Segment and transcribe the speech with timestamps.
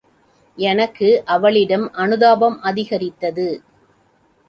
[0.57, 3.47] எனக்கு அவளிடம் அனுதாபம் அதிகரித்தது.